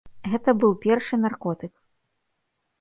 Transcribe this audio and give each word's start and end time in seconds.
Гэта 0.31 0.55
быў 0.63 0.71
першы 0.87 1.21
наркотык. 1.27 1.73